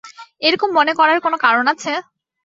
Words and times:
এ-রকম 0.41 0.69
মনে 0.77 0.93
করার 0.99 1.19
কোনো 1.25 1.37
কারণ 1.45 1.65
আছে? 1.73 1.91